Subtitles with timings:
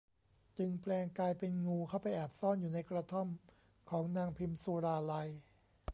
[0.57, 3.27] จึงแปลงกายเป็นงูเข้าไปแอบซ่อนอยู่ในกระท่อม
[3.89, 5.29] ของนางพิมสุราลัย